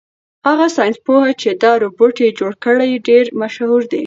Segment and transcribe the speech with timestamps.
[0.47, 2.75] هغه ساینس پوه چې دا روبوټ یې جوړ کړ
[3.07, 3.99] ډېر مشهور دی.